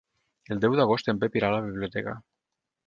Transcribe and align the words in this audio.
El 0.55 0.61
deu 0.63 0.77
d'agost 0.79 1.13
en 1.13 1.21
Pep 1.25 1.39
irà 1.41 1.53
a 1.53 1.57
la 1.59 1.63
biblioteca. 1.69 2.19